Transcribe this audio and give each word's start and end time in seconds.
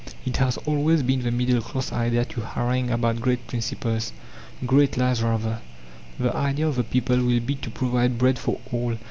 It 0.25 0.37
has 0.37 0.57
always 0.65 1.03
been 1.03 1.21
the 1.21 1.29
middle 1.29 1.61
class 1.61 1.91
idea 1.93 2.25
to 2.25 2.41
harangue 2.41 2.89
about 2.89 3.21
"great 3.21 3.45
principles" 3.45 4.13
great 4.65 4.97
lies 4.97 5.21
rather! 5.21 5.61
The 6.17 6.35
idea 6.35 6.65
of 6.67 6.77
the 6.77 6.83
people 6.83 7.17
will 7.17 7.39
be 7.39 7.53
to 7.57 7.69
provide 7.69 8.17
bread 8.17 8.39
for 8.39 8.59
all. 8.71 8.97